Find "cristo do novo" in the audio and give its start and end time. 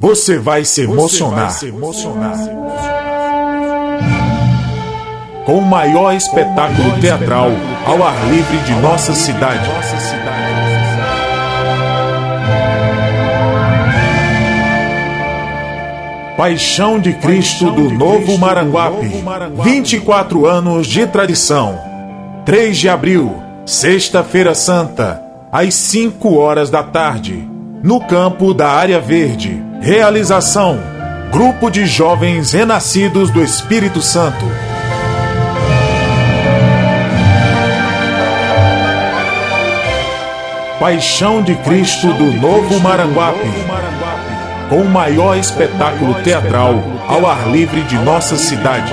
17.14-18.38, 41.56-42.80